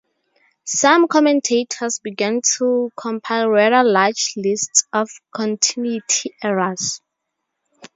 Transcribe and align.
Some 0.65 1.07
commentators 1.07 1.99
began 1.99 2.41
to 2.57 2.89
compile 2.97 3.49
rather 3.49 3.87
large 3.87 4.33
lists 4.35 4.87
of 4.91 5.11
continuity 5.31 6.33
errors. 6.41 7.01